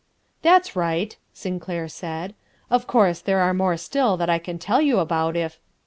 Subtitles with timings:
[0.41, 2.33] "That's right," Sinclair said.
[2.71, 5.59] "Of course, there are more still that I can tell you about if...."